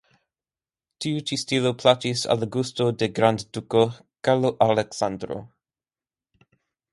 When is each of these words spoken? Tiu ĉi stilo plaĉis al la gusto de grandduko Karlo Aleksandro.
Tiu 1.03 1.19
ĉi 1.31 1.37
stilo 1.41 1.71
plaĉis 1.83 2.23
al 2.35 2.41
la 2.43 2.47
gusto 2.55 2.87
de 3.03 3.09
grandduko 3.19 3.83
Karlo 4.29 4.53
Aleksandro. 4.69 5.39